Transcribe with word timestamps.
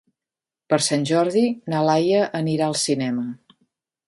Per 0.73 0.79
Sant 0.85 1.05
Jordi 1.11 1.43
na 1.75 1.83
Laia 1.89 2.25
anirà 2.43 2.71
al 2.71 2.79
cinema. 2.87 3.29